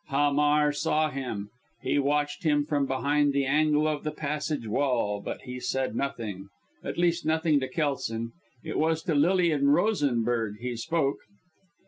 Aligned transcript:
Hamar 0.07 0.73
saw 0.73 1.11
him. 1.11 1.51
He 1.83 1.99
watched 1.99 2.41
him 2.43 2.65
from 2.65 2.87
behind 2.87 3.33
the 3.33 3.45
angle 3.45 3.87
of 3.87 4.03
the 4.03 4.09
passage 4.09 4.65
wall, 4.65 5.21
but 5.23 5.41
he 5.43 5.59
said 5.59 5.95
nothing 5.95 6.47
at 6.83 6.97
least, 6.97 7.23
nothing 7.23 7.59
to 7.59 7.67
Kelson. 7.67 8.31
It 8.63 8.79
was 8.79 9.03
to 9.03 9.13
Lilian 9.13 9.69
Rosenberg 9.69 10.55
he 10.59 10.75
spoke. 10.75 11.17